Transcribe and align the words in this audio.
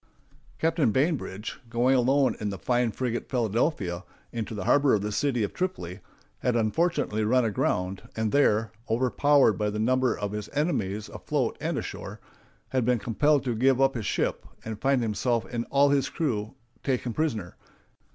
]Captain 0.57 0.89
Bainbridge, 0.91 1.59
going 1.69 1.93
alone 1.95 2.35
in 2.39 2.49
the 2.49 2.57
fine 2.57 2.91
frigate 2.91 3.29
Philadelphia 3.29 4.03
into 4.31 4.55
the 4.55 4.63
harbor 4.63 4.95
of 4.95 5.03
the 5.03 5.11
city 5.11 5.43
of 5.43 5.53
Tripoli, 5.53 5.99
had 6.39 6.55
unfortunately 6.55 7.23
run 7.23 7.45
aground, 7.45 8.01
and 8.15 8.31
there, 8.31 8.71
overpowered 8.89 9.59
by 9.59 9.69
the 9.69 9.77
number 9.77 10.17
of 10.17 10.31
his 10.31 10.49
enemies 10.53 11.07
afloat 11.09 11.55
and 11.61 11.77
ashore, 11.77 12.19
had 12.69 12.83
been 12.83 12.97
compelled 12.97 13.43
to 13.43 13.53
give 13.53 13.79
up 13.79 13.93
his 13.93 14.07
ship, 14.07 14.47
and 14.65 14.81
find 14.81 15.03
himself 15.03 15.45
and 15.53 15.67
all 15.69 15.89
his 15.89 16.09
crew 16.09 16.55
taken 16.83 17.13
prisoners. 17.13 17.53